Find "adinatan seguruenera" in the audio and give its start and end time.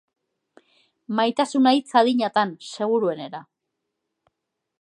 2.01-3.47